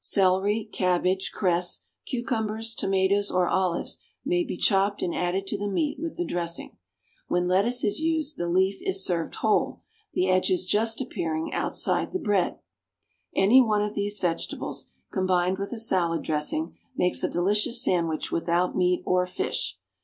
Celery, 0.03 0.65
cabbage, 0.73 1.31
cress, 1.31 1.83
cucumbers, 2.07 2.73
tomatoes 2.73 3.29
or 3.29 3.47
olives 3.47 3.99
may 4.25 4.43
be 4.43 4.57
chopped 4.57 5.03
and 5.03 5.13
added 5.13 5.45
to 5.45 5.59
the 5.59 5.67
meat 5.67 5.99
with 5.99 6.17
the 6.17 6.25
dressing. 6.25 6.75
When 7.27 7.47
lettuce 7.47 7.83
is 7.83 7.99
used, 7.99 8.35
the 8.37 8.47
leaf 8.49 8.81
is 8.81 9.05
served 9.05 9.35
whole, 9.35 9.83
the 10.13 10.27
edges 10.27 10.65
just 10.65 11.01
appearing 11.01 11.53
outside 11.53 12.13
the 12.13 12.19
bread. 12.19 12.57
Any 13.35 13.61
one 13.61 13.83
of 13.83 13.93
these 13.93 14.17
vegetables, 14.17 14.89
combined 15.11 15.59
with 15.59 15.71
a 15.71 15.77
salad 15.77 16.23
dressing, 16.23 16.75
makes 16.97 17.23
a 17.23 17.29
delicious 17.29 17.79
sandwich 17.83 18.31
without 18.31 18.75
meat 18.75 19.03
or 19.05 19.27
fish. 19.27 19.77